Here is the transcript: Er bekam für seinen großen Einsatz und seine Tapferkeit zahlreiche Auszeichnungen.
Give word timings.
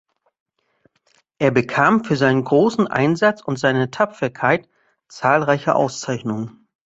Er 1.37 1.51
bekam 1.51 2.03
für 2.03 2.15
seinen 2.15 2.43
großen 2.43 2.87
Einsatz 2.87 3.39
und 3.43 3.59
seine 3.59 3.91
Tapferkeit 3.91 4.67
zahlreiche 5.07 5.75
Auszeichnungen. 5.75 6.67